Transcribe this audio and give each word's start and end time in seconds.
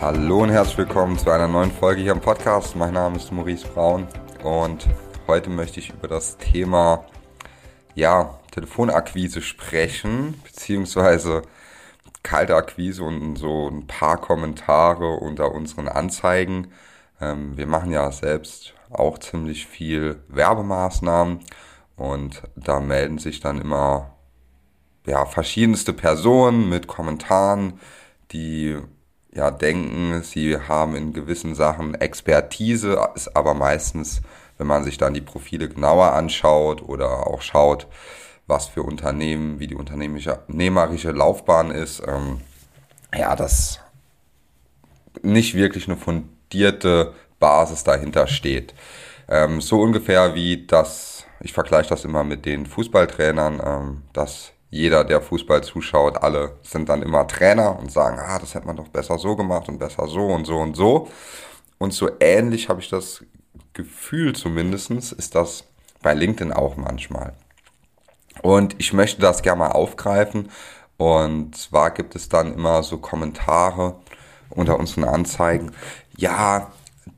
Hallo 0.00 0.42
und 0.42 0.48
herzlich 0.48 0.78
willkommen 0.78 1.18
zu 1.18 1.30
einer 1.30 1.46
neuen 1.46 1.70
Folge 1.70 2.00
hier 2.00 2.12
im 2.12 2.22
Podcast. 2.22 2.74
Mein 2.74 2.94
Name 2.94 3.18
ist 3.18 3.30
Maurice 3.32 3.68
Braun 3.68 4.08
und 4.42 4.88
heute 5.26 5.50
möchte 5.50 5.78
ich 5.78 5.90
über 5.90 6.08
das 6.08 6.38
Thema 6.38 7.04
ja, 7.94 8.40
Telefonakquise 8.50 9.42
sprechen, 9.42 10.40
beziehungsweise 10.42 11.42
kalte 12.22 12.56
Akquise 12.56 13.04
und 13.04 13.36
so 13.36 13.68
ein 13.68 13.86
paar 13.86 14.16
Kommentare 14.16 15.16
unter 15.16 15.52
unseren 15.52 15.86
Anzeigen. 15.86 16.72
Ähm, 17.20 17.58
wir 17.58 17.66
machen 17.66 17.90
ja 17.90 18.10
selbst 18.10 18.72
auch 18.88 19.18
ziemlich 19.18 19.66
viel 19.66 20.22
Werbemaßnahmen 20.28 21.40
und 21.96 22.42
da 22.56 22.80
melden 22.80 23.18
sich 23.18 23.40
dann 23.40 23.60
immer 23.60 24.14
ja, 25.04 25.26
verschiedenste 25.26 25.92
Personen 25.92 26.70
mit 26.70 26.86
Kommentaren, 26.86 27.78
die 28.32 28.78
ja 29.32 29.50
denken, 29.50 30.22
sie 30.22 30.58
haben 30.58 30.96
in 30.96 31.12
gewissen 31.12 31.54
Sachen 31.54 31.94
Expertise, 31.94 32.98
ist 33.14 33.36
aber 33.36 33.54
meistens, 33.54 34.22
wenn 34.58 34.66
man 34.66 34.84
sich 34.84 34.98
dann 34.98 35.14
die 35.14 35.20
Profile 35.20 35.68
genauer 35.68 36.12
anschaut 36.12 36.82
oder 36.82 37.26
auch 37.26 37.42
schaut, 37.42 37.86
was 38.46 38.66
für 38.66 38.82
Unternehmen, 38.82 39.60
wie 39.60 39.68
die 39.68 39.76
unternehmerische 39.76 41.12
Laufbahn 41.12 41.70
ist, 41.70 42.02
ähm, 42.06 42.40
ja, 43.16 43.36
das 43.36 43.80
nicht 45.22 45.54
wirklich 45.54 45.86
eine 45.86 45.96
fundierte 45.96 47.14
Basis 47.38 47.84
dahinter 47.84 48.26
steht. 48.26 48.74
Ähm, 49.28 49.60
so 49.60 49.80
ungefähr 49.80 50.34
wie 50.34 50.66
das, 50.66 51.24
ich 51.40 51.52
vergleiche 51.52 51.90
das 51.90 52.04
immer 52.04 52.24
mit 52.24 52.44
den 52.44 52.66
Fußballtrainern, 52.66 53.62
ähm, 53.64 54.02
dass 54.12 54.52
jeder, 54.70 55.04
der 55.04 55.20
Fußball 55.20 55.64
zuschaut, 55.64 56.22
alle 56.22 56.56
sind 56.62 56.88
dann 56.88 57.02
immer 57.02 57.26
Trainer 57.26 57.78
und 57.78 57.90
sagen, 57.90 58.18
ah, 58.20 58.38
das 58.38 58.54
hätte 58.54 58.66
man 58.66 58.76
doch 58.76 58.88
besser 58.88 59.18
so 59.18 59.34
gemacht 59.36 59.68
und 59.68 59.78
besser 59.78 60.06
so 60.06 60.26
und 60.26 60.46
so 60.46 60.58
und 60.58 60.76
so. 60.76 61.08
Und 61.78 61.92
so 61.92 62.08
ähnlich 62.20 62.68
habe 62.68 62.80
ich 62.80 62.88
das 62.88 63.24
Gefühl 63.72 64.34
zumindestens 64.34 65.12
ist 65.12 65.34
das 65.34 65.64
bei 66.02 66.14
LinkedIn 66.14 66.52
auch 66.52 66.76
manchmal. 66.76 67.34
Und 68.42 68.76
ich 68.78 68.92
möchte 68.92 69.20
das 69.20 69.42
gerne 69.42 69.58
mal 69.60 69.72
aufgreifen. 69.72 70.50
Und 70.96 71.56
zwar 71.56 71.90
gibt 71.90 72.14
es 72.14 72.28
dann 72.28 72.54
immer 72.54 72.82
so 72.82 72.98
Kommentare 72.98 73.96
unter 74.50 74.78
unseren 74.78 75.04
Anzeigen. 75.04 75.72
Ja, 76.16 76.70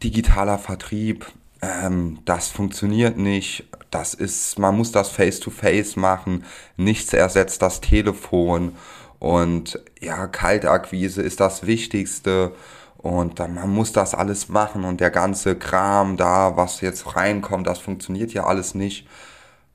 digitaler 0.02 0.58
Vertrieb, 0.58 1.26
ähm, 1.62 2.18
das 2.24 2.48
funktioniert 2.48 3.16
nicht. 3.16 3.68
Das 3.90 4.14
ist, 4.14 4.58
man 4.58 4.76
muss 4.76 4.92
das 4.92 5.08
face-to-face 5.08 5.94
-face 5.94 5.98
machen. 5.98 6.44
Nichts 6.76 7.12
ersetzt 7.12 7.62
das 7.62 7.80
Telefon. 7.80 8.76
Und 9.18 9.80
ja, 10.00 10.26
Kaltakquise 10.26 11.22
ist 11.22 11.40
das 11.40 11.66
Wichtigste. 11.66 12.52
Und 12.98 13.38
dann, 13.40 13.54
man 13.54 13.70
muss 13.70 13.92
das 13.92 14.14
alles 14.14 14.48
machen 14.48 14.84
und 14.84 15.00
der 15.00 15.10
ganze 15.10 15.56
Kram 15.56 16.16
da, 16.16 16.56
was 16.56 16.80
jetzt 16.80 17.16
reinkommt, 17.16 17.66
das 17.66 17.80
funktioniert 17.80 18.32
ja 18.32 18.44
alles 18.44 18.74
nicht. 18.74 19.08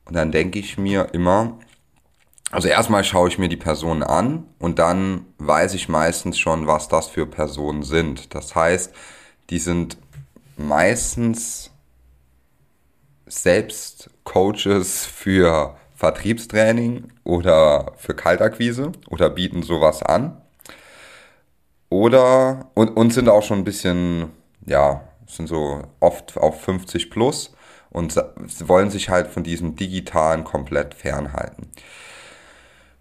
Und 0.06 0.14
dann 0.14 0.32
denke 0.32 0.58
ich 0.58 0.78
mir 0.78 1.10
immer, 1.12 1.58
also 2.50 2.68
erstmal 2.68 3.04
schaue 3.04 3.28
ich 3.28 3.38
mir 3.38 3.50
die 3.50 3.58
Personen 3.58 4.02
an 4.02 4.44
und 4.58 4.78
dann 4.78 5.26
weiß 5.36 5.74
ich 5.74 5.90
meistens 5.90 6.38
schon, 6.38 6.66
was 6.66 6.88
das 6.88 7.08
für 7.08 7.26
Personen 7.26 7.82
sind. 7.82 8.34
Das 8.34 8.54
heißt, 8.54 8.94
die 9.50 9.58
sind 9.58 9.98
meistens 10.56 11.70
selbst 13.28 14.10
Coaches 14.24 15.06
für 15.06 15.76
Vertriebstraining 15.94 17.12
oder 17.24 17.92
für 17.96 18.14
Kaltakquise 18.14 18.92
oder 19.10 19.30
bieten 19.30 19.62
sowas 19.62 20.02
an. 20.02 20.40
Oder 21.90 22.70
und, 22.74 22.96
und 22.96 23.12
sind 23.12 23.28
auch 23.28 23.42
schon 23.42 23.58
ein 23.58 23.64
bisschen, 23.64 24.30
ja, 24.66 25.02
sind 25.26 25.48
so 25.48 25.82
oft 26.00 26.36
auf 26.36 26.60
50 26.62 27.10
plus 27.10 27.54
und 27.90 28.14
wollen 28.66 28.90
sich 28.90 29.08
halt 29.08 29.28
von 29.28 29.42
diesem 29.42 29.76
digitalen 29.76 30.44
komplett 30.44 30.94
fernhalten. 30.94 31.70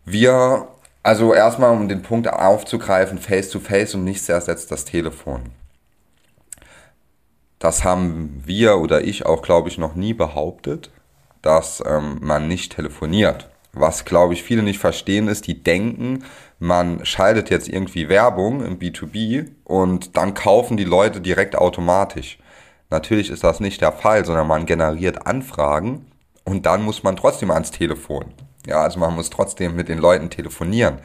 Wir, 0.06 0.68
also 1.04 1.34
erstmal 1.34 1.72
um 1.72 1.90
den 1.90 2.02
Punkt 2.02 2.32
aufzugreifen, 2.32 3.18
face-to-face 3.18 3.92
-face 3.92 3.96
und 3.96 4.06
nichts 4.06 4.30
ersetzt 4.30 4.72
das 4.72 4.86
Telefon. 4.86 5.52
Das 7.60 7.84
haben 7.84 8.44
wir 8.46 8.78
oder 8.78 9.04
ich 9.04 9.26
auch, 9.26 9.42
glaube 9.42 9.70
ich, 9.70 9.78
noch 9.78 9.96
nie 9.96 10.14
behauptet, 10.14 10.92
dass 11.42 11.84
ähm, 11.86 12.20
man 12.22 12.48
nicht 12.48 12.76
telefoniert. 12.76 13.50
Was, 13.74 14.06
glaube 14.06 14.34
ich, 14.34 14.44
viele 14.44 14.64
nicht 14.64 14.80
verstehen, 14.80 15.28
ist, 15.28 15.48
die 15.48 15.62
denken, 15.62 16.24
man 16.60 17.06
schaltet 17.06 17.50
jetzt 17.50 17.70
irgendwie 17.70 18.10
Werbung 18.10 18.66
im 18.66 18.80
B2B 18.80 19.52
und 19.64 20.18
dann 20.18 20.34
kaufen 20.34 20.78
die 20.78 20.84
Leute 20.84 21.22
direkt 21.22 21.56
automatisch. 21.56 22.40
Natürlich 22.90 23.30
ist 23.30 23.44
das 23.44 23.60
nicht 23.60 23.82
der 23.82 23.92
Fall, 23.92 24.26
sondern 24.26 24.48
man 24.48 24.66
generiert 24.66 25.28
Anfragen 25.28 26.08
und 26.44 26.66
dann 26.66 26.84
muss 26.84 27.04
man 27.04 27.16
trotzdem 27.16 27.52
ans 27.52 27.72
Telefon. 27.72 28.34
Ja, 28.66 28.82
also 28.82 29.00
man 29.00 29.14
muss 29.16 29.30
trotzdem 29.30 29.76
mit 29.76 29.90
den 29.90 30.00
Leuten 30.00 30.30
telefonieren. 30.30 31.00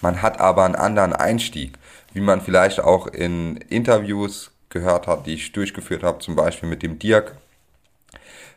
Man 0.00 0.22
hat 0.22 0.40
aber 0.40 0.64
einen 0.64 0.74
anderen 0.74 1.12
Einstieg, 1.12 1.78
wie 2.12 2.20
man 2.20 2.40
vielleicht 2.40 2.80
auch 2.80 3.06
in 3.06 3.56
Interviews 3.56 4.50
gehört 4.70 5.06
hat, 5.06 5.26
die 5.26 5.34
ich 5.34 5.52
durchgeführt 5.52 6.02
habe, 6.02 6.20
zum 6.20 6.36
Beispiel 6.36 6.68
mit 6.68 6.82
dem 6.82 6.98
Dirk. 6.98 7.36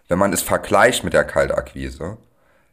Wenn 0.07 0.19
man 0.19 0.31
es 0.31 0.41
vergleicht 0.41 1.03
mit 1.03 1.13
der 1.13 1.24
Kaltakquise, 1.24 2.18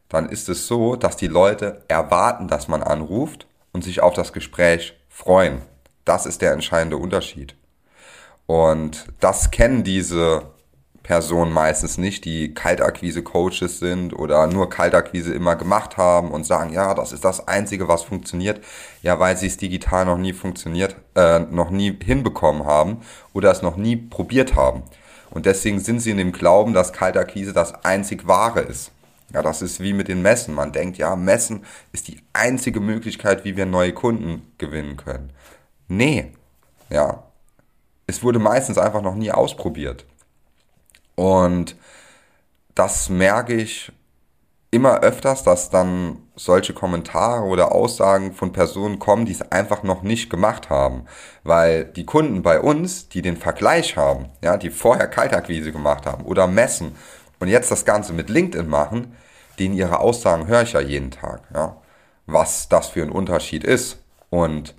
dann 0.09 0.29
ist 0.29 0.49
es 0.49 0.67
so, 0.67 0.95
dass 0.95 1.17
die 1.17 1.27
Leute 1.27 1.83
erwarten, 1.87 2.47
dass 2.47 2.67
man 2.67 2.83
anruft 2.83 3.47
und 3.71 3.83
sich 3.83 4.01
auf 4.01 4.13
das 4.13 4.33
Gespräch 4.33 4.97
freuen. 5.09 5.61
Das 6.05 6.25
ist 6.25 6.41
der 6.41 6.51
entscheidende 6.51 6.97
Unterschied. 6.97 7.55
Und 8.45 9.05
das 9.19 9.51
kennen 9.51 9.83
diese 9.83 10.43
Personen 11.11 11.51
meistens 11.51 11.97
nicht, 11.97 12.23
die 12.23 12.53
Kaltakquise-Coaches 12.53 13.79
sind 13.79 14.13
oder 14.13 14.47
nur 14.47 14.69
Kaltakquise 14.69 15.33
immer 15.33 15.57
gemacht 15.57 15.97
haben 15.97 16.31
und 16.31 16.45
sagen, 16.45 16.71
ja, 16.71 16.93
das 16.93 17.11
ist 17.11 17.25
das 17.25 17.49
Einzige, 17.49 17.89
was 17.89 18.03
funktioniert. 18.03 18.63
Ja, 19.01 19.19
weil 19.19 19.35
sie 19.35 19.47
es 19.47 19.57
digital 19.57 20.05
noch 20.05 20.17
nie 20.17 20.31
funktioniert, 20.31 20.95
äh, 21.15 21.39
noch 21.39 21.69
nie 21.69 21.99
hinbekommen 22.01 22.65
haben 22.65 23.01
oder 23.33 23.51
es 23.51 23.61
noch 23.61 23.75
nie 23.75 23.97
probiert 23.97 24.55
haben. 24.55 24.83
Und 25.31 25.45
deswegen 25.45 25.81
sind 25.81 25.99
sie 25.99 26.11
in 26.11 26.17
dem 26.17 26.31
Glauben, 26.31 26.71
dass 26.71 26.93
Kaltakquise 26.93 27.51
das 27.51 27.83
einzig 27.83 28.25
Wahre 28.25 28.61
ist. 28.61 28.93
Ja, 29.33 29.41
das 29.41 29.61
ist 29.61 29.81
wie 29.81 29.91
mit 29.91 30.07
den 30.07 30.21
Messen. 30.21 30.55
Man 30.55 30.71
denkt, 30.71 30.97
ja, 30.97 31.17
Messen 31.17 31.65
ist 31.91 32.07
die 32.07 32.21
einzige 32.31 32.79
Möglichkeit, 32.79 33.43
wie 33.43 33.57
wir 33.57 33.65
neue 33.65 33.91
Kunden 33.91 34.49
gewinnen 34.57 34.95
können. 34.95 35.33
Nee, 35.89 36.31
ja, 36.89 37.23
es 38.07 38.23
wurde 38.23 38.39
meistens 38.39 38.77
einfach 38.77 39.01
noch 39.01 39.15
nie 39.15 39.33
ausprobiert. 39.33 40.05
Und 41.15 41.75
das 42.75 43.09
merke 43.09 43.53
ich 43.53 43.91
immer 44.71 45.01
öfters, 45.01 45.43
dass 45.43 45.69
dann 45.69 46.17
solche 46.35 46.73
Kommentare 46.73 47.43
oder 47.43 47.73
Aussagen 47.73 48.33
von 48.33 48.53
Personen 48.53 48.99
kommen, 48.99 49.25
die 49.25 49.33
es 49.33 49.51
einfach 49.51 49.83
noch 49.83 50.01
nicht 50.01 50.29
gemacht 50.29 50.69
haben. 50.69 51.05
Weil 51.43 51.85
die 51.85 52.05
Kunden 52.05 52.41
bei 52.41 52.59
uns, 52.59 53.09
die 53.09 53.21
den 53.21 53.37
Vergleich 53.37 53.97
haben, 53.97 54.29
ja, 54.41 54.57
die 54.57 54.69
vorher 54.69 55.07
Kaltakquise 55.07 55.71
gemacht 55.71 56.05
haben 56.05 56.25
oder 56.25 56.47
messen 56.47 56.95
und 57.39 57.49
jetzt 57.49 57.69
das 57.69 57.85
Ganze 57.85 58.13
mit 58.13 58.29
LinkedIn 58.29 58.67
machen, 58.67 59.15
denen 59.59 59.75
ihre 59.75 59.99
Aussagen 59.99 60.47
höre 60.47 60.63
ich 60.63 60.73
ja 60.73 60.79
jeden 60.79 61.11
Tag, 61.11 61.41
ja, 61.53 61.75
was 62.25 62.69
das 62.69 62.87
für 62.87 63.03
ein 63.03 63.11
Unterschied 63.11 63.63
ist. 63.63 63.97
Und 64.29 64.73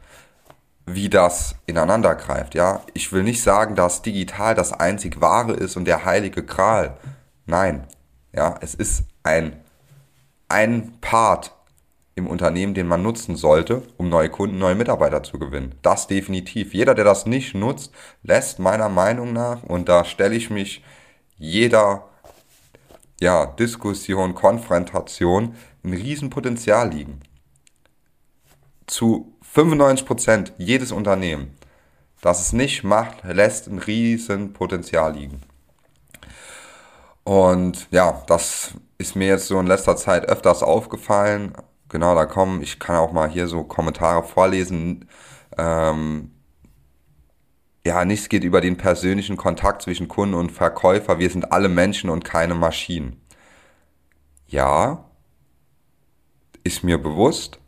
wie 0.95 1.09
das 1.09 1.57
ineinander 1.67 2.15
greift. 2.15 2.55
Ja, 2.55 2.83
ich 2.95 3.13
will 3.13 3.23
nicht 3.23 3.43
sagen, 3.43 3.75
dass 3.75 4.03
digital 4.03 4.55
das 4.55 4.73
einzig 4.73 5.21
wahre 5.21 5.53
ist 5.53 5.77
und 5.77 5.87
der 5.87 6.05
heilige 6.05 6.45
Gral. 6.45 6.97
Nein, 7.47 7.87
ja, 8.33 8.57
es 8.61 8.75
ist 8.75 9.05
ein 9.23 9.63
ein 10.53 10.93
Part 11.01 11.53
im 12.15 12.27
Unternehmen, 12.27 12.75
den 12.75 12.87
man 12.87 13.03
nutzen 13.03 13.37
sollte, 13.37 13.83
um 13.97 14.11
neue 14.11 14.29
Kunden, 14.29 14.59
neue 14.59 14.75
Mitarbeiter 14.75 15.23
zu 15.23 15.39
gewinnen. 15.39 15.75
Das 15.81 16.07
definitiv. 16.07 16.75
Jeder, 16.75 16.95
der 16.95 17.07
das 17.07 17.25
nicht 17.25 17.55
nutzt, 17.55 17.91
lässt 18.23 18.59
meiner 18.59 18.91
Meinung 18.91 19.33
nach, 19.33 19.63
und 19.63 19.89
da 19.89 20.05
stelle 20.05 20.35
ich 20.35 20.51
mich 20.51 20.85
jeder 21.39 22.05
ja, 23.19 23.47
Diskussion, 23.47 24.35
Konfrontation 24.35 25.55
ein 25.85 25.95
Riesenpotenzial 25.95 26.91
liegen. 26.91 27.21
Zu 28.87 29.35
95% 29.55 30.53
jedes 30.59 30.93
Unternehmen, 30.93 31.57
das 32.21 32.41
es 32.41 32.53
nicht 32.53 32.85
macht, 32.85 33.25
lässt 33.25 33.69
ein 33.69 33.79
riesen 33.79 34.53
Potenzial 34.53 35.15
liegen. 35.15 35.43
Und 37.25 37.89
ja, 37.91 38.23
das 38.27 38.75
ist 38.99 39.17
mir 39.17 39.29
jetzt 39.29 39.47
so 39.47 39.59
in 39.61 39.67
letzter 39.67 39.97
Zeit 39.97 40.29
öfters 40.29 40.63
aufgefallen. 40.63 41.53
Genau, 41.89 42.15
da 42.15 42.27
kommen, 42.27 42.63
ich 42.63 42.79
kann 42.79 42.97
auch 42.97 43.13
mal 43.13 43.29
hier 43.29 43.49
so 43.49 43.65
Kommentare 43.65 44.23
vorlesen. 44.23 45.09
Ähm, 45.59 46.31
ja, 47.85 48.05
nichts 48.05 48.29
geht 48.29 48.45
über 48.45 48.61
den 48.61 48.77
persönlichen 48.77 49.37
Kontakt 49.37 49.83
zwischen 49.83 50.09
Kunden 50.09 50.35
und 50.35 50.53
Verkäufer. 50.53 51.19
Wir 51.19 51.31
sind 51.31 51.53
alle 51.53 51.69
Menschen 51.69 52.11
und 52.11 52.25
keine 52.25 52.55
Maschinen. 52.55 53.21
Ja, 54.47 55.05
ist 56.65 56.85
mir 56.85 56.99
bewusst. 56.99 57.59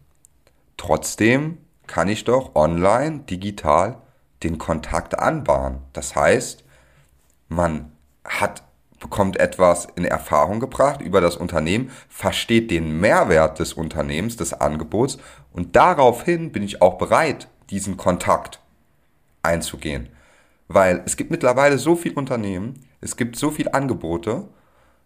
Trotzdem 0.77 1.59
kann 1.87 2.09
ich 2.09 2.25
doch 2.25 2.55
online, 2.55 3.21
digital 3.21 3.99
den 4.43 4.59
Kontakt 4.59 5.19
anbahnen. 5.19 5.79
Das 5.93 6.17
heißt, 6.17 6.65
man 7.49 7.93
hat 8.25 8.63
bekommt 9.05 9.39
etwas 9.39 9.87
in 9.97 10.07
Erfahrung 10.07 10.61
gebracht 10.61 11.03
über 11.03 11.21
das 11.21 11.37
Unternehmen, 11.37 11.91
versteht 12.09 12.71
den 12.71 13.01
Mehrwert 13.01 13.59
des 13.59 13.75
Unternehmens, 13.75 14.37
des 14.37 14.55
Angebots 14.55 15.19
und 15.53 15.77
daraufhin 15.77 16.53
bin 16.53 16.63
ich 16.63 16.81
auch 16.81 16.97
bereit, 16.97 17.49
diesen 17.69 17.99
Kontakt 17.99 18.61
einzugehen. 19.43 20.09
Weil 20.69 21.03
es 21.05 21.19
gibt 21.19 21.31
mittlerweile 21.31 21.77
so 21.77 21.97
viele 21.97 22.15
Unternehmen, 22.15 22.87
es 23.03 23.19
gibt 23.19 23.37
so 23.37 23.51
viele 23.51 23.75
Angebote, 23.75 24.49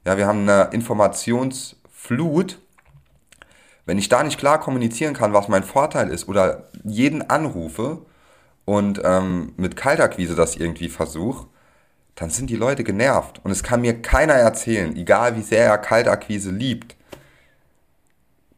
ja, 0.07 0.17
wir 0.17 0.29
haben 0.29 0.49
eine 0.49 0.71
Informationsflut. 0.73 2.61
Wenn 3.89 3.97
ich 3.97 4.11
da 4.11 4.23
nicht 4.23 4.39
klar 4.39 4.61
kommunizieren 4.61 5.15
kann, 5.15 5.33
was 5.33 5.49
mein 5.49 5.65
Vorteil 5.65 6.11
ist 6.11 6.29
oder 6.29 6.69
jeden 6.85 7.31
anrufe 7.31 8.03
und 8.67 9.01
ähm, 9.03 9.55
mit 9.57 9.77
Kaltakquise 9.77 10.35
das 10.35 10.57
irgendwie 10.57 10.91
versuche, 10.91 11.47
dann 12.15 12.29
sind 12.29 12.51
die 12.51 12.57
Leute 12.57 12.85
genervt. 12.85 13.41
Und 13.43 13.51
es 13.51 13.63
kann 13.63 13.81
mir 13.81 14.03
keiner 14.03 14.35
erzählen, 14.35 14.95
egal 14.95 15.37
wie 15.37 15.41
sehr 15.43 15.65
er 15.65 15.79
Kaltakquise 15.79 16.51
liebt, 16.51 16.97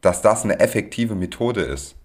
dass 0.01 0.21
das 0.21 0.43
eine 0.43 0.59
effektive 0.59 1.15
Methode 1.15 1.61
ist. 1.61 1.95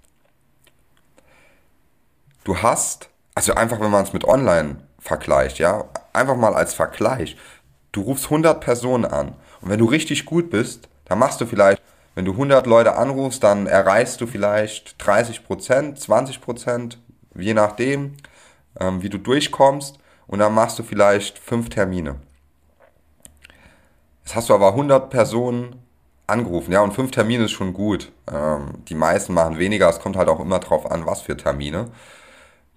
Du 2.44 2.58
hast, 2.58 3.08
also 3.34 3.54
einfach 3.54 3.80
wenn 3.80 3.90
man 3.90 4.04
es 4.04 4.12
mit 4.12 4.22
online 4.22 4.76
vergleicht, 5.00 5.58
ja, 5.58 5.86
einfach 6.12 6.36
mal 6.36 6.54
als 6.54 6.74
Vergleich, 6.74 7.36
du 7.90 8.02
rufst 8.02 8.26
100 8.26 8.60
Personen 8.60 9.04
an 9.04 9.34
und 9.62 9.70
wenn 9.70 9.80
du 9.80 9.86
richtig 9.86 10.26
gut 10.26 10.48
bist, 10.48 10.88
dann 11.06 11.18
machst 11.18 11.40
du 11.40 11.46
vielleicht, 11.46 11.82
wenn 12.16 12.24
du 12.24 12.32
100 12.32 12.66
Leute 12.66 12.96
anrufst, 12.96 13.44
dann 13.44 13.66
erreichst 13.66 14.22
du 14.22 14.26
vielleicht 14.26 14.96
30 15.06 15.44
Prozent, 15.44 16.00
20 16.00 16.40
Prozent, 16.40 16.98
je 17.34 17.52
nachdem, 17.52 18.14
ähm, 18.80 19.02
wie 19.02 19.10
du 19.10 19.18
durchkommst 19.18 19.98
und 20.26 20.38
dann 20.38 20.54
machst 20.54 20.78
du 20.78 20.82
vielleicht 20.82 21.38
fünf 21.38 21.68
Termine. 21.68 22.16
Jetzt 24.24 24.34
hast 24.34 24.48
du 24.48 24.54
aber 24.54 24.68
100 24.68 25.10
Personen 25.10 25.82
angerufen, 26.26 26.72
ja, 26.72 26.80
und 26.80 26.94
fünf 26.94 27.10
Termine 27.10 27.44
ist 27.44 27.52
schon 27.52 27.74
gut. 27.74 28.10
Ähm, 28.32 28.82
die 28.88 28.94
meisten 28.94 29.34
machen 29.34 29.58
weniger, 29.58 29.90
es 29.90 30.00
kommt 30.00 30.16
halt 30.16 30.30
auch 30.30 30.40
immer 30.40 30.58
drauf 30.58 30.90
an, 30.90 31.04
was 31.04 31.20
für 31.20 31.36
Termine. 31.36 31.90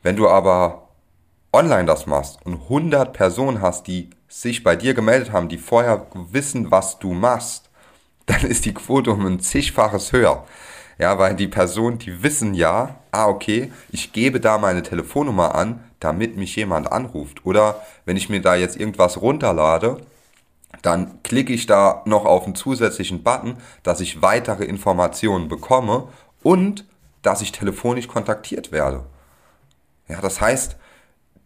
Wenn 0.03 0.17
du 0.17 0.27
aber 0.27 0.89
online 1.53 1.85
das 1.85 2.05
machst 2.05 2.45
und 2.45 2.63
100 2.63 3.13
Personen 3.13 3.61
hast, 3.61 3.87
die 3.87 4.09
sich 4.27 4.65
bei 4.65 4.75
dir 4.75 4.93
gemeldet 4.93 5.31
haben, 5.31 5.47
die 5.47 5.57
vorher 5.57 6.07
wissen, 6.13 6.71
was 6.71 6.99
du 6.99 7.13
machst, 7.13 7.68
dann 8.29 8.41
ist 8.41 8.65
die 8.65 8.73
Quote 8.73 9.11
um 9.11 9.25
ein 9.25 9.39
zigfaches 9.39 10.11
höher. 10.11 10.45
Ja, 10.99 11.17
weil 11.17 11.35
die 11.35 11.47
Personen, 11.47 11.97
die 11.97 12.23
wissen 12.23 12.53
ja, 12.53 12.97
ah, 13.11 13.27
okay, 13.27 13.71
ich 13.89 14.11
gebe 14.11 14.39
da 14.39 14.57
meine 14.57 14.83
Telefonnummer 14.83 15.55
an, 15.55 15.83
damit 15.99 16.37
mich 16.37 16.55
jemand 16.55 16.91
anruft. 16.91 17.45
Oder 17.45 17.81
wenn 18.05 18.17
ich 18.17 18.29
mir 18.29 18.41
da 18.41 18.55
jetzt 18.55 18.77
irgendwas 18.77 19.21
runterlade, 19.21 19.97
dann 20.81 21.23
klicke 21.23 21.53
ich 21.53 21.65
da 21.65 22.03
noch 22.05 22.25
auf 22.25 22.45
einen 22.45 22.55
zusätzlichen 22.55 23.23
Button, 23.23 23.57
dass 23.83 24.01
ich 24.01 24.21
weitere 24.21 24.65
Informationen 24.65 25.47
bekomme 25.47 26.09
und 26.43 26.85
dass 27.21 27.41
ich 27.41 27.51
telefonisch 27.51 28.07
kontaktiert 28.07 28.71
werde. 28.71 29.05
Ja, 30.07 30.21
das 30.21 30.41
heißt, 30.41 30.75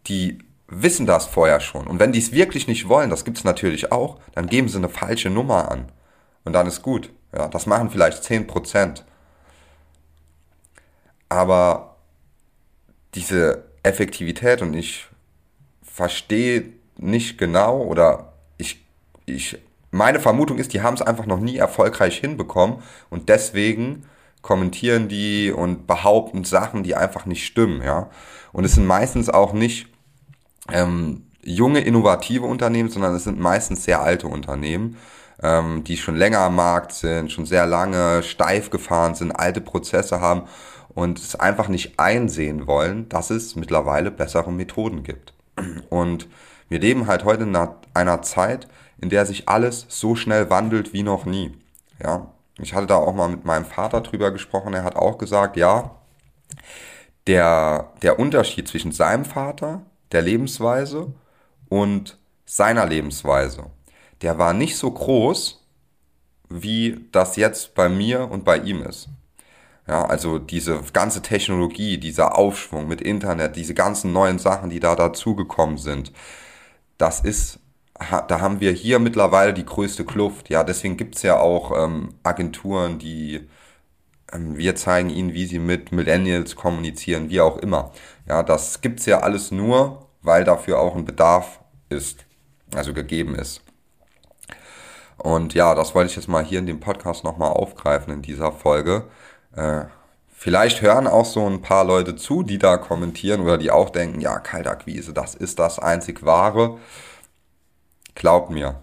die 0.06 0.38
wissen 0.66 1.06
das 1.06 1.26
vorher 1.26 1.60
schon. 1.60 1.86
Und 1.86 1.98
wenn 2.00 2.12
die 2.12 2.18
es 2.18 2.32
wirklich 2.32 2.66
nicht 2.66 2.88
wollen, 2.88 3.10
das 3.10 3.24
gibt 3.24 3.38
es 3.38 3.44
natürlich 3.44 3.92
auch, 3.92 4.18
dann 4.34 4.46
geben 4.46 4.68
sie 4.68 4.78
eine 4.78 4.88
falsche 4.88 5.30
Nummer 5.30 5.70
an. 5.70 5.86
Und 6.44 6.52
dann 6.52 6.66
ist 6.66 6.82
gut. 6.82 7.10
Ja, 7.34 7.48
das 7.48 7.66
machen 7.66 7.90
vielleicht 7.90 8.22
10%. 8.22 9.02
Aber 11.28 11.96
diese 13.14 13.64
Effektivität 13.82 14.62
und 14.62 14.74
ich 14.74 15.06
verstehe 15.82 16.72
nicht 16.96 17.38
genau 17.38 17.82
oder 17.82 18.32
ich, 18.58 18.84
ich, 19.26 19.58
meine 19.90 20.20
Vermutung 20.20 20.58
ist, 20.58 20.72
die 20.72 20.82
haben 20.82 20.94
es 20.94 21.02
einfach 21.02 21.26
noch 21.26 21.40
nie 21.40 21.56
erfolgreich 21.56 22.18
hinbekommen 22.18 22.82
und 23.10 23.28
deswegen 23.28 24.04
kommentieren 24.42 25.08
die 25.08 25.50
und 25.50 25.86
behaupten 25.86 26.44
Sachen, 26.44 26.82
die 26.82 26.94
einfach 26.94 27.24
nicht 27.26 27.46
stimmen, 27.46 27.82
ja. 27.82 28.10
Und 28.52 28.64
es 28.64 28.74
sind 28.74 28.86
meistens 28.86 29.30
auch 29.30 29.52
nicht 29.52 29.88
ähm, 30.70 31.26
junge, 31.42 31.80
innovative 31.80 32.44
Unternehmen, 32.44 32.90
sondern 32.90 33.14
es 33.14 33.24
sind 33.24 33.40
meistens 33.40 33.84
sehr 33.84 34.02
alte 34.02 34.26
Unternehmen, 34.26 34.96
ähm, 35.42 35.84
die 35.84 35.96
schon 35.96 36.16
länger 36.16 36.40
am 36.40 36.56
Markt 36.56 36.92
sind, 36.92 37.32
schon 37.32 37.46
sehr 37.46 37.66
lange 37.66 38.22
steif 38.22 38.70
gefahren 38.70 39.14
sind, 39.14 39.32
alte 39.32 39.60
Prozesse 39.60 40.20
haben 40.20 40.42
und 40.94 41.18
es 41.18 41.36
einfach 41.36 41.68
nicht 41.68 41.98
einsehen 41.98 42.66
wollen, 42.66 43.08
dass 43.08 43.30
es 43.30 43.56
mittlerweile 43.56 44.10
bessere 44.10 44.52
Methoden 44.52 45.02
gibt. 45.02 45.34
Und 45.90 46.28
wir 46.68 46.78
leben 46.78 47.06
halt 47.06 47.24
heute 47.24 47.44
in 47.44 47.56
einer 47.94 48.22
Zeit, 48.22 48.68
in 49.00 49.10
der 49.10 49.26
sich 49.26 49.48
alles 49.48 49.86
so 49.88 50.14
schnell 50.16 50.50
wandelt 50.50 50.92
wie 50.92 51.02
noch 51.02 51.26
nie. 51.26 51.56
Ja, 52.02 52.30
ich 52.58 52.74
hatte 52.74 52.86
da 52.86 52.96
auch 52.96 53.14
mal 53.14 53.28
mit 53.28 53.44
meinem 53.44 53.64
Vater 53.64 54.00
drüber 54.00 54.30
gesprochen. 54.30 54.74
Er 54.74 54.84
hat 54.84 54.96
auch 54.96 55.18
gesagt, 55.18 55.56
ja, 55.56 55.90
der, 57.26 57.92
der 58.02 58.18
Unterschied 58.18 58.68
zwischen 58.68 58.92
seinem 58.92 59.24
Vater, 59.24 59.82
der 60.12 60.22
Lebensweise 60.22 61.12
und 61.68 62.18
seiner 62.46 62.86
Lebensweise, 62.86 63.66
der 64.24 64.38
war 64.38 64.54
nicht 64.54 64.76
so 64.76 64.90
groß, 64.90 65.62
wie 66.48 67.06
das 67.12 67.36
jetzt 67.36 67.74
bei 67.74 67.88
mir 67.88 68.30
und 68.30 68.44
bei 68.44 68.58
ihm 68.58 68.82
ist. 68.82 69.08
Ja, 69.86 70.06
also 70.06 70.38
diese 70.38 70.80
ganze 70.94 71.20
Technologie, 71.20 71.98
dieser 71.98 72.38
Aufschwung 72.38 72.88
mit 72.88 73.02
Internet, 73.02 73.54
diese 73.54 73.74
ganzen 73.74 74.14
neuen 74.14 74.38
Sachen, 74.38 74.70
die 74.70 74.80
da 74.80 74.96
dazugekommen 74.96 75.76
sind, 75.76 76.10
das 76.96 77.20
ist, 77.20 77.58
da 77.98 78.40
haben 78.40 78.60
wir 78.60 78.72
hier 78.72 78.98
mittlerweile 78.98 79.52
die 79.52 79.66
größte 79.66 80.06
Kluft. 80.06 80.48
Ja, 80.48 80.64
deswegen 80.64 80.96
gibt's 80.96 81.22
ja 81.22 81.38
auch 81.38 81.72
ähm, 81.84 82.14
Agenturen, 82.22 82.98
die 82.98 83.46
ähm, 84.32 84.56
wir 84.56 84.74
zeigen 84.74 85.10
ihnen, 85.10 85.34
wie 85.34 85.44
sie 85.44 85.58
mit 85.58 85.92
Millennials 85.92 86.56
kommunizieren, 86.56 87.28
wie 87.28 87.42
auch 87.42 87.58
immer. 87.58 87.92
Ja, 88.26 88.42
das 88.42 88.80
gibt's 88.80 89.04
ja 89.04 89.20
alles 89.20 89.50
nur, 89.50 90.08
weil 90.22 90.44
dafür 90.44 90.78
auch 90.80 90.96
ein 90.96 91.04
Bedarf 91.04 91.60
ist, 91.90 92.24
also 92.74 92.94
gegeben 92.94 93.34
ist. 93.34 93.63
Und 95.18 95.54
ja, 95.54 95.74
das 95.74 95.94
wollte 95.94 96.10
ich 96.10 96.16
jetzt 96.16 96.28
mal 96.28 96.44
hier 96.44 96.58
in 96.58 96.66
dem 96.66 96.80
Podcast 96.80 97.24
nochmal 97.24 97.50
aufgreifen 97.50 98.12
in 98.12 98.22
dieser 98.22 98.52
Folge. 98.52 99.04
Äh, 99.54 99.84
vielleicht 100.32 100.82
hören 100.82 101.06
auch 101.06 101.24
so 101.24 101.46
ein 101.48 101.62
paar 101.62 101.84
Leute 101.84 102.16
zu, 102.16 102.42
die 102.42 102.58
da 102.58 102.76
kommentieren 102.76 103.40
oder 103.40 103.58
die 103.58 103.70
auch 103.70 103.90
denken, 103.90 104.20
ja, 104.20 104.38
Kaltakquise, 104.38 105.12
das 105.12 105.34
ist 105.34 105.58
das 105.58 105.78
einzig 105.78 106.24
wahre. 106.24 106.78
Glaubt 108.14 108.50
mir. 108.50 108.82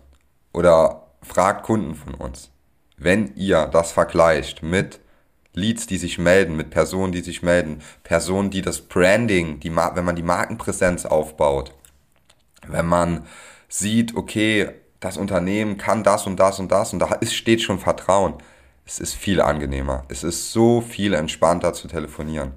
Oder 0.53 1.07
fragt 1.21 1.63
Kunden 1.63 1.95
von 1.95 2.13
uns. 2.15 2.51
Wenn 2.97 3.35
ihr 3.35 3.67
das 3.67 3.91
vergleicht 3.91 4.63
mit 4.63 5.00
Leads, 5.53 5.85
die 5.88 5.97
sich 5.97 6.17
melden, 6.17 6.55
mit 6.55 6.69
Personen, 6.69 7.11
die 7.11 7.21
sich 7.21 7.41
melden, 7.41 7.81
Personen, 8.03 8.51
die 8.51 8.61
das 8.61 8.81
Branding, 8.81 9.59
die, 9.59 9.75
wenn 9.75 10.05
man 10.05 10.15
die 10.15 10.23
Markenpräsenz 10.23 11.05
aufbaut, 11.05 11.73
wenn 12.67 12.85
man 12.85 13.25
sieht, 13.67 14.15
okay, 14.15 14.69
das 15.01 15.17
Unternehmen 15.17 15.77
kann 15.77 16.03
das 16.03 16.25
und 16.27 16.39
das 16.39 16.60
und 16.60 16.72
das 16.72 16.93
und 16.93 17.00
da 17.00 17.13
ist, 17.15 17.36
steht 17.36 17.62
schon 17.62 17.79
Vertrauen, 17.79 18.36
es 18.86 19.00
ist 19.00 19.13
viel 19.13 19.41
angenehmer. 19.41 20.05
Es 20.08 20.24
ist 20.24 20.51
so 20.51 20.81
viel 20.81 21.13
entspannter 21.13 21.74
zu 21.74 21.88
telefonieren. 21.88 22.53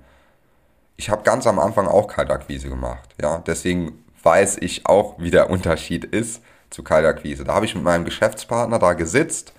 Ich 0.96 1.10
habe 1.10 1.22
ganz 1.22 1.46
am 1.46 1.58
Anfang 1.58 1.88
auch 1.88 2.06
Kaltakquise 2.06 2.68
gemacht. 2.68 3.08
Ja, 3.20 3.42
deswegen 3.46 4.04
weiß 4.22 4.58
ich 4.58 4.86
auch, 4.86 5.18
wie 5.18 5.30
der 5.30 5.50
Unterschied 5.50 6.04
ist 6.04 6.42
zu 6.70 6.82
Kaltakquise. 6.82 7.44
Da 7.44 7.54
habe 7.54 7.66
ich 7.66 7.74
mit 7.74 7.84
meinem 7.84 8.04
Geschäftspartner 8.04 8.78
da 8.78 8.92
gesitzt, 8.92 9.52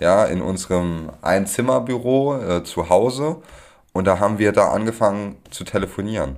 ja, 0.00 0.24
in 0.24 0.42
unserem 0.42 1.10
Einzimmerbüro 1.22 2.40
äh, 2.40 2.64
zu 2.64 2.88
Hause 2.88 3.42
und 3.92 4.06
da 4.06 4.18
haben 4.20 4.38
wir 4.38 4.52
da 4.52 4.70
angefangen 4.70 5.36
zu 5.50 5.64
telefonieren. 5.64 6.36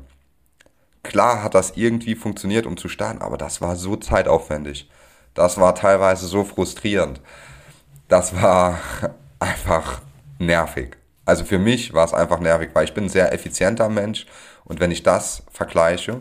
Klar 1.02 1.42
hat 1.42 1.54
das 1.54 1.76
irgendwie 1.76 2.14
funktioniert, 2.14 2.66
um 2.66 2.76
zu 2.76 2.88
starten, 2.88 3.22
aber 3.22 3.36
das 3.36 3.60
war 3.60 3.76
so 3.76 3.96
zeitaufwendig. 3.96 4.90
Das 5.34 5.58
war 5.58 5.74
teilweise 5.74 6.26
so 6.26 6.44
frustrierend. 6.44 7.20
Das 8.08 8.40
war 8.40 8.78
einfach 9.38 10.00
nervig. 10.38 10.96
Also 11.24 11.44
für 11.44 11.58
mich 11.58 11.92
war 11.92 12.04
es 12.04 12.14
einfach 12.14 12.38
nervig, 12.38 12.70
weil 12.74 12.84
ich 12.84 12.94
bin 12.94 13.04
ein 13.04 13.10
sehr 13.10 13.32
effizienter 13.32 13.88
Mensch 13.88 14.26
und 14.64 14.80
wenn 14.80 14.90
ich 14.90 15.02
das 15.02 15.42
vergleiche, 15.50 16.20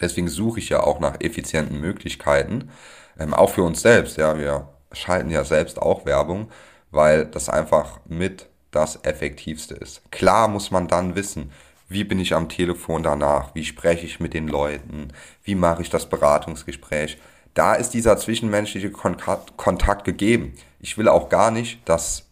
deswegen 0.00 0.28
suche 0.28 0.60
ich 0.60 0.70
ja 0.70 0.82
auch 0.82 1.00
nach 1.00 1.20
effizienten 1.20 1.80
Möglichkeiten, 1.80 2.70
ähm, 3.18 3.34
auch 3.34 3.50
für 3.50 3.62
uns 3.62 3.82
selbst, 3.82 4.16
ja, 4.16 4.38
wir 4.38 4.68
schalten 4.92 5.30
ja 5.30 5.44
selbst 5.44 5.80
auch 5.80 6.06
Werbung, 6.06 6.50
weil 6.90 7.26
das 7.26 7.48
einfach 7.48 8.00
mit 8.06 8.46
das 8.70 9.04
Effektivste 9.04 9.74
ist. 9.74 10.10
Klar 10.10 10.48
muss 10.48 10.70
man 10.70 10.88
dann 10.88 11.14
wissen, 11.14 11.52
wie 11.88 12.04
bin 12.04 12.18
ich 12.18 12.34
am 12.34 12.48
Telefon 12.48 13.02
danach, 13.02 13.54
wie 13.54 13.64
spreche 13.64 14.06
ich 14.06 14.20
mit 14.20 14.34
den 14.34 14.48
Leuten, 14.48 15.08
wie 15.44 15.54
mache 15.54 15.82
ich 15.82 15.90
das 15.90 16.08
Beratungsgespräch. 16.08 17.18
Da 17.54 17.74
ist 17.74 17.90
dieser 17.90 18.16
zwischenmenschliche 18.16 18.90
Kontakt 18.90 20.04
gegeben. 20.04 20.54
Ich 20.80 20.98
will 20.98 21.08
auch 21.08 21.28
gar 21.28 21.50
nicht, 21.50 21.88
dass 21.88 22.26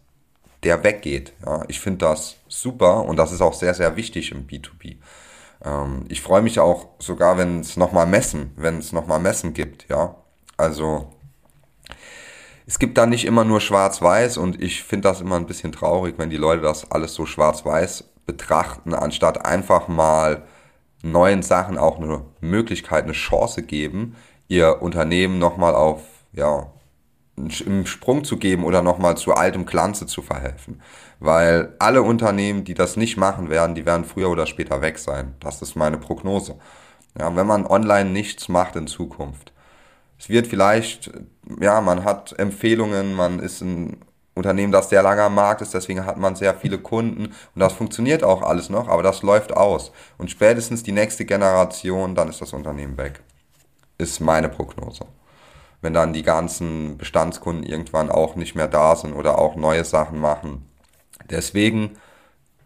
der 0.63 0.83
weggeht. 0.83 1.33
Ja, 1.45 1.63
ich 1.67 1.79
finde 1.79 2.05
das 2.05 2.37
super 2.47 3.05
und 3.05 3.17
das 3.17 3.31
ist 3.31 3.41
auch 3.41 3.53
sehr, 3.53 3.73
sehr 3.73 3.95
wichtig 3.95 4.31
im 4.31 4.47
B2B. 4.47 4.97
Ähm, 5.63 6.05
ich 6.09 6.21
freue 6.21 6.41
mich 6.41 6.59
auch 6.59 6.87
sogar, 6.99 7.37
wenn 7.37 7.59
es 7.61 7.77
nochmal 7.77 8.05
Messen, 8.05 8.51
wenn 8.55 8.79
es 8.79 8.91
nochmal 8.91 9.19
Messen 9.19 9.53
gibt, 9.53 9.89
ja. 9.89 10.15
Also 10.57 11.13
es 12.65 12.79
gibt 12.79 12.97
da 12.97 13.05
nicht 13.05 13.25
immer 13.25 13.43
nur 13.43 13.59
schwarz-weiß 13.59 14.37
und 14.37 14.61
ich 14.61 14.83
finde 14.83 15.09
das 15.09 15.21
immer 15.21 15.35
ein 15.35 15.47
bisschen 15.47 15.71
traurig, 15.71 16.15
wenn 16.17 16.29
die 16.29 16.37
Leute 16.37 16.61
das 16.61 16.91
alles 16.91 17.13
so 17.13 17.25
schwarz-weiß 17.25 18.05
betrachten, 18.25 18.93
anstatt 18.93 19.45
einfach 19.45 19.87
mal 19.87 20.43
neuen 21.01 21.43
Sachen 21.43 21.77
auch 21.77 21.97
eine 21.97 22.23
Möglichkeit, 22.39 23.03
eine 23.03 23.13
Chance 23.13 23.63
geben, 23.63 24.15
ihr 24.47 24.81
Unternehmen 24.81 25.39
nochmal 25.39 25.75
auf, 25.75 26.01
ja, 26.33 26.67
im 27.35 27.85
Sprung 27.85 28.23
zu 28.23 28.37
geben 28.37 28.63
oder 28.63 28.81
nochmal 28.81 29.17
zu 29.17 29.33
altem 29.33 29.65
Glanze 29.65 30.05
zu 30.05 30.21
verhelfen. 30.21 30.81
Weil 31.19 31.73
alle 31.79 32.03
Unternehmen, 32.03 32.63
die 32.63 32.75
das 32.75 32.95
nicht 32.95 33.17
machen 33.17 33.49
werden, 33.49 33.75
die 33.75 33.85
werden 33.85 34.05
früher 34.05 34.29
oder 34.29 34.45
später 34.45 34.81
weg 34.81 34.99
sein. 34.99 35.35
Das 35.39 35.61
ist 35.61 35.75
meine 35.75 35.97
Prognose. 35.97 36.55
Ja, 37.17 37.35
wenn 37.35 37.47
man 37.47 37.65
online 37.65 38.09
nichts 38.09 38.49
macht 38.49 38.75
in 38.75 38.87
Zukunft. 38.87 39.53
Es 40.19 40.29
wird 40.29 40.47
vielleicht, 40.47 41.11
ja, 41.59 41.81
man 41.81 42.03
hat 42.03 42.37
Empfehlungen, 42.37 43.13
man 43.13 43.39
ist 43.39 43.61
ein 43.61 43.97
Unternehmen, 44.35 44.71
das 44.71 44.89
sehr 44.89 45.03
lange 45.03 45.21
am 45.23 45.35
Markt 45.35 45.61
ist, 45.61 45.73
deswegen 45.73 46.05
hat 46.05 46.17
man 46.17 46.35
sehr 46.35 46.55
viele 46.55 46.79
Kunden 46.79 47.25
und 47.25 47.59
das 47.59 47.73
funktioniert 47.73 48.23
auch 48.23 48.41
alles 48.41 48.69
noch, 48.69 48.87
aber 48.87 49.03
das 49.03 49.21
läuft 49.21 49.55
aus. 49.55 49.91
Und 50.17 50.31
spätestens 50.31 50.81
die 50.81 50.91
nächste 50.91 51.25
Generation, 51.25 52.15
dann 52.15 52.29
ist 52.29 52.41
das 52.41 52.53
Unternehmen 52.53 52.97
weg. 52.97 53.21
Ist 54.03 54.19
meine 54.19 54.49
Prognose. 54.49 55.05
Wenn 55.79 55.93
dann 55.93 56.11
die 56.11 56.23
ganzen 56.23 56.97
Bestandskunden 56.97 57.63
irgendwann 57.63 58.11
auch 58.11 58.35
nicht 58.35 58.53
mehr 58.53 58.67
da 58.67 58.97
sind 58.97 59.13
oder 59.13 59.39
auch 59.39 59.55
neue 59.55 59.85
Sachen 59.85 60.19
machen. 60.19 60.69
Deswegen 61.29 61.91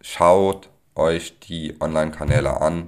schaut 0.01 0.69
euch 0.95 1.39
die 1.41 1.75
Online-Kanäle 1.79 2.59
an, 2.59 2.87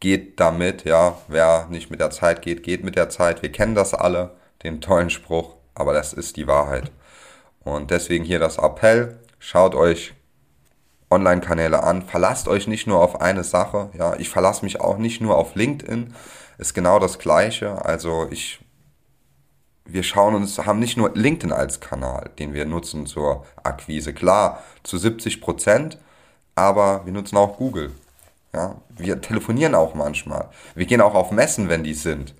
geht 0.00 0.40
damit, 0.40 0.82
ja, 0.82 1.16
wer 1.28 1.68
nicht 1.70 1.92
mit 1.92 2.00
der 2.00 2.10
Zeit 2.10 2.42
geht, 2.42 2.64
geht 2.64 2.82
mit 2.82 2.96
der 2.96 3.08
Zeit. 3.08 3.40
Wir 3.40 3.52
kennen 3.52 3.76
das 3.76 3.94
alle, 3.94 4.32
den 4.64 4.80
tollen 4.80 5.10
Spruch, 5.10 5.54
aber 5.76 5.92
das 5.92 6.12
ist 6.12 6.36
die 6.36 6.48
Wahrheit. 6.48 6.90
Und 7.60 7.92
deswegen 7.92 8.24
hier 8.24 8.40
das 8.40 8.58
Appell, 8.58 9.20
schaut 9.38 9.76
euch 9.76 10.12
Online-Kanäle 11.08 11.84
an, 11.84 12.02
verlasst 12.02 12.48
euch 12.48 12.66
nicht 12.66 12.88
nur 12.88 13.00
auf 13.00 13.20
eine 13.20 13.44
Sache, 13.44 13.90
ja, 13.96 14.16
ich 14.16 14.28
verlasse 14.28 14.64
mich 14.64 14.80
auch 14.80 14.98
nicht 14.98 15.20
nur 15.20 15.38
auf 15.38 15.54
LinkedIn, 15.54 16.14
ist 16.58 16.74
genau 16.74 16.98
das 16.98 17.18
gleiche, 17.18 17.84
also 17.84 18.28
ich 18.30 18.60
wir 19.86 20.02
schauen 20.02 20.34
uns, 20.34 20.58
haben 20.58 20.78
nicht 20.78 20.96
nur 20.96 21.12
LinkedIn 21.14 21.52
als 21.52 21.80
Kanal, 21.80 22.30
den 22.38 22.54
wir 22.54 22.64
nutzen 22.64 23.06
zur 23.06 23.44
Akquise. 23.62 24.14
Klar, 24.14 24.62
zu 24.82 24.96
70 24.96 25.40
Prozent, 25.40 25.98
aber 26.54 27.04
wir 27.04 27.12
nutzen 27.12 27.36
auch 27.36 27.58
Google. 27.58 27.92
Ja, 28.54 28.76
wir 28.88 29.20
telefonieren 29.20 29.74
auch 29.74 29.94
manchmal. 29.94 30.48
Wir 30.74 30.86
gehen 30.86 31.00
auch 31.00 31.14
auf 31.14 31.32
Messen, 31.32 31.68
wenn 31.68 31.84
die 31.84 31.94
sind. 31.94 32.34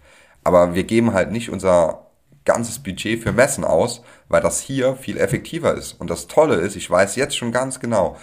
Aber 0.44 0.74
wir 0.74 0.84
geben 0.84 1.12
halt 1.12 1.32
nicht 1.32 1.50
unser 1.50 2.06
ganzes 2.44 2.78
Budget 2.78 3.22
für 3.22 3.32
Messen 3.32 3.64
aus, 3.64 4.02
weil 4.28 4.40
das 4.40 4.60
hier 4.60 4.96
viel 4.96 5.18
effektiver 5.18 5.74
ist. 5.74 5.94
Und 6.00 6.10
das 6.10 6.28
Tolle 6.28 6.56
ist, 6.56 6.76
ich 6.76 6.88
weiß 6.88 7.16
jetzt 7.16 7.36
schon 7.36 7.52
ganz 7.52 7.80
genau, 7.80 8.16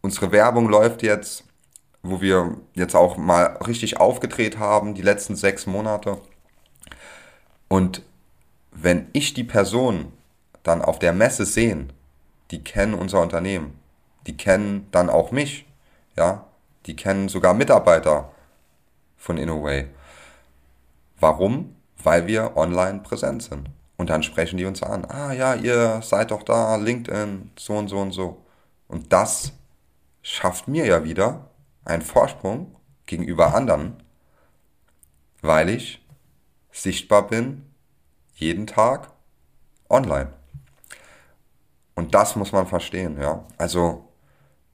unsere 0.00 0.32
Werbung 0.32 0.68
läuft 0.68 1.02
jetzt, 1.02 1.44
wo 2.02 2.20
wir 2.20 2.56
jetzt 2.74 2.96
auch 2.96 3.16
mal 3.16 3.58
richtig 3.66 3.98
aufgedreht 3.98 4.58
haben, 4.58 4.94
die 4.94 5.02
letzten 5.02 5.36
sechs 5.36 5.66
Monate. 5.66 6.18
Und 7.68 8.02
wenn 8.72 9.08
ich 9.12 9.34
die 9.34 9.44
Person 9.44 10.12
dann 10.62 10.82
auf 10.82 10.98
der 10.98 11.12
Messe 11.12 11.44
sehen, 11.44 11.92
die 12.50 12.62
kennen 12.62 12.94
unser 12.94 13.20
Unternehmen, 13.20 13.78
die 14.26 14.36
kennen 14.36 14.88
dann 14.90 15.10
auch 15.10 15.30
mich, 15.30 15.66
ja, 16.16 16.46
die 16.86 16.96
kennen 16.96 17.28
sogar 17.28 17.54
Mitarbeiter 17.54 18.32
von 19.16 19.38
InnoWay. 19.38 19.86
Warum? 21.20 21.74
weil 22.04 22.26
wir 22.26 22.56
online 22.56 23.00
präsent 23.00 23.42
sind. 23.42 23.68
Und 23.96 24.10
dann 24.10 24.22
sprechen 24.22 24.56
die 24.56 24.64
uns 24.64 24.82
an. 24.82 25.04
Ah 25.04 25.32
ja, 25.32 25.54
ihr 25.54 26.00
seid 26.02 26.30
doch 26.30 26.42
da, 26.42 26.76
LinkedIn, 26.76 27.52
so 27.56 27.74
und 27.74 27.88
so 27.88 27.98
und 27.98 28.12
so. 28.12 28.42
Und 28.88 29.12
das 29.12 29.52
schafft 30.22 30.68
mir 30.68 30.86
ja 30.86 31.04
wieder 31.04 31.48
einen 31.84 32.02
Vorsprung 32.02 32.76
gegenüber 33.06 33.54
anderen, 33.54 34.02
weil 35.40 35.68
ich 35.68 36.04
sichtbar 36.70 37.26
bin, 37.26 37.66
jeden 38.34 38.66
Tag 38.66 39.10
online. 39.88 40.32
Und 41.94 42.14
das 42.14 42.36
muss 42.36 42.52
man 42.52 42.66
verstehen, 42.66 43.20
ja. 43.20 43.44
Also, 43.58 44.08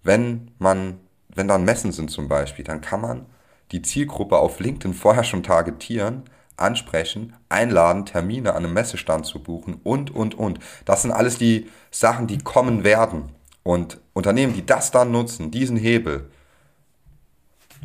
wenn 0.02 0.52
man, 0.58 1.00
wenn 1.28 1.48
dann 1.48 1.64
Messen 1.64 1.92
sind 1.92 2.10
zum 2.10 2.28
Beispiel, 2.28 2.64
dann 2.64 2.80
kann 2.80 3.00
man 3.00 3.26
die 3.72 3.82
Zielgruppe 3.82 4.38
auf 4.38 4.60
LinkedIn 4.60 4.94
vorher 4.94 5.24
schon 5.24 5.42
targetieren, 5.42 6.22
ansprechen, 6.56 7.34
einladen, 7.48 8.06
Termine 8.06 8.54
an 8.54 8.64
einem 8.64 8.74
Messestand 8.74 9.26
zu 9.26 9.42
buchen 9.42 9.80
und, 9.84 10.10
und, 10.10 10.34
und. 10.34 10.58
Das 10.84 11.02
sind 11.02 11.12
alles 11.12 11.38
die 11.38 11.68
Sachen, 11.90 12.26
die 12.26 12.38
kommen 12.38 12.84
werden. 12.84 13.32
Und 13.62 14.00
Unternehmen, 14.14 14.54
die 14.54 14.64
das 14.64 14.90
dann 14.90 15.10
nutzen, 15.10 15.50
diesen 15.50 15.76
Hebel, 15.76 16.30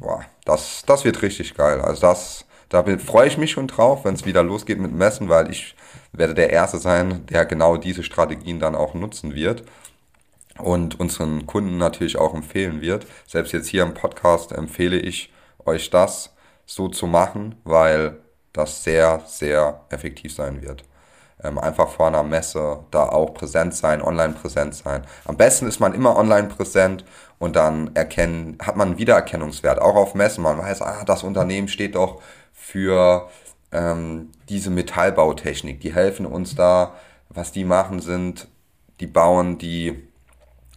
boah, 0.04 0.24
das, 0.46 0.84
das 0.86 1.04
wird 1.06 1.22
richtig 1.24 1.56
geil. 1.56 1.82
Also 1.82 2.02
das, 2.02 2.46
da 2.70 2.84
freue 2.98 3.28
ich 3.28 3.38
mich 3.38 3.52
schon 3.52 3.68
drauf, 3.68 4.06
wenn 4.06 4.14
es 4.14 4.26
wieder 4.26 4.44
losgeht 4.44 4.78
mit 4.78 4.92
Messen, 4.92 5.30
weil 5.30 5.50
ich 5.50 5.76
werde 6.12 6.36
der 6.36 6.52
Erste 6.52 6.78
sein, 6.78 7.26
der 7.28 7.46
genau 7.46 7.78
diese 7.78 8.04
Strategien 8.04 8.60
dann 8.60 8.76
auch 8.76 8.94
nutzen 8.94 9.34
wird 9.34 9.64
und 10.60 11.00
unseren 11.00 11.48
Kunden 11.48 11.78
natürlich 11.78 12.18
auch 12.18 12.36
empfehlen 12.36 12.82
wird. 12.82 13.08
Selbst 13.26 13.54
jetzt 13.54 13.68
hier 13.68 13.84
im 13.84 13.96
Podcast 13.96 14.52
empfehle 14.52 15.00
ich 15.00 15.32
euch 15.66 15.90
das 15.90 16.34
so 16.66 16.90
zu 16.90 17.08
machen, 17.08 17.56
weil 17.64 18.20
das 18.52 18.84
sehr, 18.84 19.24
sehr 19.26 19.82
effektiv 19.90 20.34
sein 20.34 20.62
wird. 20.62 20.84
Ähm, 21.42 21.58
einfach 21.58 21.90
vor 21.90 22.08
einer 22.08 22.24
Messe 22.24 22.80
da 22.92 23.10
auch 23.10 23.34
präsent 23.34 23.74
sein, 23.76 24.02
online 24.02 24.34
präsent 24.34 24.76
sein. 24.76 25.04
Am 25.26 25.38
besten 25.38 25.68
ist 25.68 25.80
man 25.80 25.94
immer 25.94 26.18
online 26.18 26.48
präsent 26.48 27.06
und 27.40 27.56
dann 27.56 27.96
erkennen, 27.96 28.58
hat 28.62 28.76
man 28.76 28.90
einen 28.90 28.98
Wiedererkennungswert, 28.98 29.80
auch 29.82 29.96
auf 29.96 30.16
Messen. 30.16 30.44
Man 30.44 30.58
weiß, 30.58 30.82
ah, 30.82 31.04
das 31.06 31.24
Unternehmen 31.24 31.68
steht 31.68 31.96
doch 31.96 32.22
für 32.54 33.30
ähm, 33.72 34.32
diese 34.50 34.70
Metallbautechnik. 34.70 35.82
Die 35.82 35.94
helfen 35.94 36.26
uns 36.26 36.56
da. 36.56 36.94
Was 37.30 37.52
die 37.52 37.66
machen 37.66 38.00
sind, 38.00 38.48
die 39.00 39.08
bauen 39.08 39.58
die, 39.58 40.08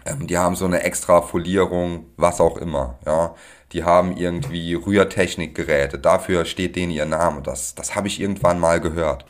ähm, 0.06 0.26
die 0.26 0.38
haben 0.38 0.56
so 0.56 0.64
eine 0.64 0.82
extra 0.84 1.20
Folierung, 1.20 2.06
was 2.16 2.40
auch 2.40 2.56
immer, 2.56 2.98
ja 3.04 3.34
die 3.72 3.84
haben 3.84 4.16
irgendwie 4.16 4.74
Rührtechnikgeräte, 4.74 5.98
dafür 5.98 6.44
steht 6.44 6.76
denen 6.76 6.92
ihr 6.92 7.04
Name. 7.04 7.42
Das, 7.42 7.74
das 7.74 7.94
habe 7.94 8.08
ich 8.08 8.20
irgendwann 8.20 8.60
mal 8.60 8.80
gehört. 8.80 9.24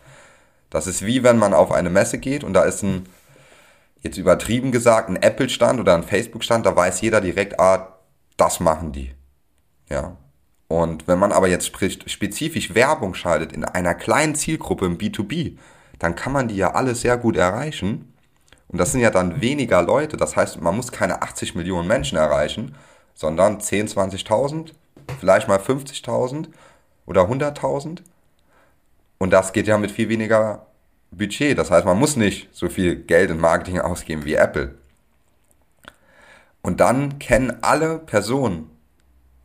Das 0.71 0.87
ist 0.87 1.05
wie 1.05 1.23
wenn 1.23 1.39
man 1.39 1.55
auf 1.55 1.73
eine 1.73 1.91
Messe 1.91 2.19
geht 2.19 2.45
und 2.45 2.53
da 2.53 2.63
ist 2.63 2.83
ein, 2.83 3.07
jetzt 4.03 4.19
übertrieben 4.19 4.73
gesagt, 4.73 5.09
ein 5.09 5.17
Apple-Stand 5.23 5.81
oder 5.81 5.95
ein 5.95 6.03
Facebook-Stand, 6.03 6.67
da 6.67 6.75
weiß 6.75 7.01
jeder 7.01 7.21
direkt, 7.21 7.61
ah, 7.61 7.99
das 8.37 8.61
machen 8.61 8.93
die. 8.93 9.13
Ja. 9.89 10.17
Und 10.69 11.07
wenn 11.07 11.19
man 11.19 11.33
aber 11.33 11.49
jetzt 11.49 11.67
spricht, 11.67 12.11
spezifisch 12.11 12.75
Werbung 12.75 13.15
schaltet 13.15 13.53
in 13.53 13.65
einer 13.65 13.95
kleinen 13.95 14.35
Zielgruppe 14.35 14.87
im 14.87 14.99
B2B, 14.99 15.57
dann 15.99 16.17
kann 16.17 16.33
man 16.33 16.49
die 16.49 16.57
ja 16.57 16.75
alle 16.75 16.95
sehr 16.95 17.17
gut 17.17 17.37
erreichen. 17.37 18.13
Und 18.69 18.79
das 18.79 18.93
sind 18.93 19.01
ja 19.01 19.11
dann 19.11 19.41
weniger 19.41 19.81
Leute. 19.83 20.17
Das 20.17 20.35
heißt, 20.35 20.61
man 20.61 20.77
muss 20.77 20.91
keine 20.91 21.23
80 21.23 21.55
Millionen 21.55 21.87
Menschen 21.87 22.19
erreichen, 22.19 22.75
sondern 23.15 23.61
10, 23.61 23.89
20.000, 23.89 24.73
vielleicht 25.21 25.47
mal 25.47 25.59
50.000 25.59 26.49
oder 27.07 27.23
100.000. 27.23 28.01
Und 29.19 29.31
das 29.31 29.53
geht 29.53 29.67
ja 29.67 29.79
mit 29.79 29.91
viel 29.91 30.09
weniger 30.09 30.67
Budget. 31.11 31.57
Das 31.59 31.71
heißt, 31.71 31.87
man 31.87 31.99
muss 31.99 32.17
nicht 32.17 32.49
so 32.53 32.69
viel 32.69 32.97
Geld 32.97 33.31
in 33.31 33.41
Marketing 33.41 33.81
ausgeben 33.81 34.25
wie 34.25 34.35
Apple. 34.35 34.75
Und 36.63 36.81
dann 36.81 37.19
kennen 37.19 37.59
alle 37.63 37.99
Personen, 37.99 38.71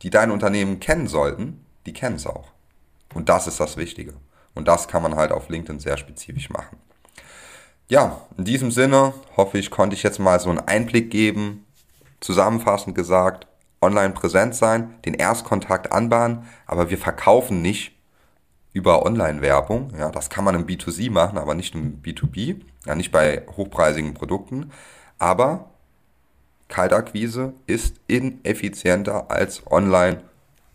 die 0.02 0.10
dein 0.10 0.30
Unternehmen 0.30 0.80
kennen 0.80 1.06
sollten, 1.06 1.64
die 1.86 1.92
kennen 1.92 2.16
es 2.16 2.26
auch. 2.26 2.48
Und 3.14 3.28
das 3.28 3.46
ist 3.46 3.60
das 3.60 3.76
Wichtige. 3.76 4.14
Und 4.54 4.68
das 4.68 4.88
kann 4.88 5.02
man 5.02 5.16
halt 5.16 5.32
auf 5.32 5.48
LinkedIn 5.48 5.80
sehr 5.80 5.96
spezifisch 5.96 6.50
machen. 6.50 6.78
Ja, 7.88 8.22
in 8.36 8.44
diesem 8.44 8.70
Sinne 8.70 9.14
hoffe 9.36 9.58
ich, 9.58 9.70
konnte 9.70 9.94
ich 9.94 10.02
jetzt 10.02 10.18
mal 10.18 10.40
so 10.40 10.50
einen 10.50 10.60
Einblick 10.60 11.10
geben. 11.10 11.66
Zusammenfassend 12.20 12.94
gesagt, 12.94 13.46
online 13.80 14.14
präsent 14.14 14.54
sein, 14.54 14.94
den 15.04 15.14
Erstkontakt 15.14 15.92
anbahnen, 15.92 16.48
aber 16.66 16.90
wir 16.90 16.98
verkaufen 16.98 17.62
nicht 17.62 17.91
über 18.72 19.04
Online-Werbung. 19.04 19.92
Ja, 19.98 20.10
das 20.10 20.30
kann 20.30 20.44
man 20.44 20.54
im 20.54 20.66
B2C 20.66 21.10
machen, 21.10 21.38
aber 21.38 21.54
nicht 21.54 21.74
im 21.74 22.02
B2B, 22.02 22.60
ja, 22.86 22.94
nicht 22.94 23.12
bei 23.12 23.46
hochpreisigen 23.56 24.14
Produkten. 24.14 24.72
Aber 25.18 25.70
Kaltakquise 26.68 27.52
ist 27.66 27.96
ineffizienter 28.06 29.30
als 29.30 29.62
online 29.70 30.22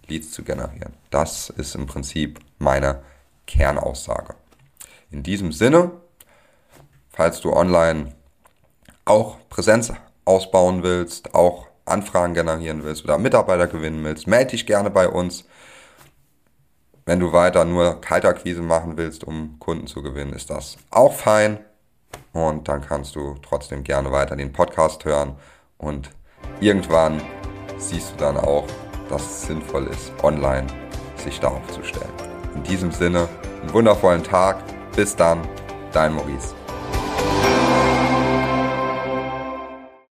Leads 0.08 0.32
zu 0.32 0.44
generieren. 0.44 0.94
Das 1.10 1.50
ist 1.50 1.76
im 1.76 1.88
Prinzip 1.88 2.40
meine 2.60 3.02
Kernaussage. 3.46 4.36
In 5.10 5.24
diesem 5.24 5.52
Sinne, 5.52 5.92
falls 7.10 7.42
du 7.42 7.52
online 7.52 8.14
auch 9.06 9.38
Präsenz 9.50 9.92
ausbauen 10.26 10.84
willst, 10.84 11.34
auch 11.34 11.68
Anfragen 11.86 12.34
generieren 12.34 12.84
willst 12.84 13.04
oder 13.04 13.18
Mitarbeiter 13.18 13.68
gewinnen 13.68 14.04
willst, 14.04 14.28
melde 14.28 14.52
dich 14.52 14.66
gerne 14.66 14.92
bei 14.92 15.08
uns. 15.08 15.46
Wenn 17.08 17.22
du 17.22 17.32
weiter 17.32 17.64
nur 17.64 18.02
Kaltakquise 18.02 18.62
machen 18.62 18.98
willst, 18.98 19.24
um 19.24 19.56
Kunden 19.60 19.88
zu 19.88 20.04
gewinnen, 20.04 20.34
ist 20.34 20.50
das 20.50 20.76
auch 20.92 21.14
fein. 21.14 21.58
Und 22.34 22.68
dann 22.68 22.82
kannst 22.82 23.16
du 23.16 23.36
trotzdem 23.42 23.86
gerne 23.86 24.12
weiter 24.12 24.36
den 24.36 24.52
Podcast 24.52 25.06
hören. 25.06 25.38
Und 25.78 26.10
irgendwann 26.60 27.22
siehst 27.78 28.12
du 28.12 28.18
dann 28.18 28.36
auch, 28.36 28.68
dass 29.10 29.22
es 29.22 29.48
sinnvoll 29.48 29.88
ist, 29.88 30.12
online 30.22 30.68
sich 31.16 31.40
darauf 31.40 31.66
zu 31.70 31.82
stellen. 31.82 32.12
In 32.56 32.64
diesem 32.64 32.92
Sinne, 32.92 33.30
einen 33.62 33.72
wundervollen 33.72 34.24
Tag. 34.24 34.58
Bis 34.94 35.16
dann, 35.16 35.48
dein 35.94 36.14
Maurice. 36.14 36.56